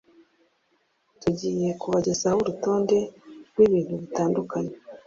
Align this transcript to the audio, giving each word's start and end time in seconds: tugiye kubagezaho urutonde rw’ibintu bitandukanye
tugiye 1.21 1.67
kubagezaho 1.81 2.37
urutonde 2.43 2.97
rw’ibintu 3.51 3.93
bitandukanye 4.01 4.73